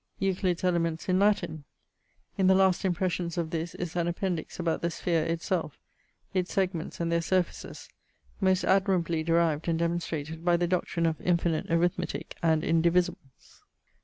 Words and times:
Euclid's 0.17 0.63
Elements 0.63 1.07
in 1.07 1.19
Latin 1.19 1.63
in 2.35 2.47
the 2.47 2.55
last 2.55 2.83
impressions 2.83 3.37
of 3.37 3.51
this 3.51 3.75
is 3.75 3.95
an 3.95 4.07
appendix 4.07 4.59
about 4.59 4.81
the 4.81 4.89
sphaere 4.89 5.27
itselfe, 5.27 5.73
it's 6.33 6.51
segments 6.51 6.99
and 6.99 7.11
their 7.11 7.21
surfaces, 7.21 7.87
most 8.39 8.63
admirably 8.63 9.21
derived 9.21 9.67
and 9.67 9.77
demonstrated 9.77 10.43
by 10.43 10.57
the 10.57 10.65
doctrine 10.65 11.05
of 11.05 11.21
infinite 11.21 11.67
arithmetique 11.67 12.33
and 12.41 12.63
indivisibles. 12.63 13.61